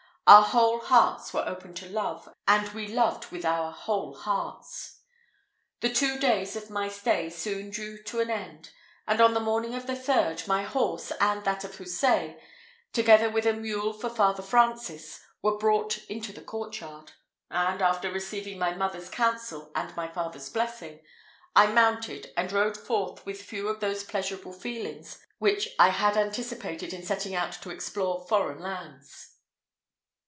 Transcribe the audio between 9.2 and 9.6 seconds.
the